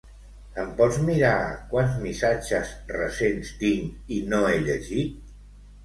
Em 0.61 0.71
pots 0.79 0.97
mirar 1.09 1.33
quants 1.75 2.01
missatges 2.07 2.73
recents 2.97 3.55
tinc 3.63 4.13
i 4.21 4.23
no 4.35 4.45
he 4.51 4.61
llegit? 4.69 5.35